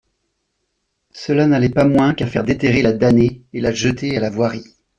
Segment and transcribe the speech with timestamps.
[1.13, 4.63] Cela n'allait pas moins qu'à faire déterrer la damnée et la jeter à la voirie.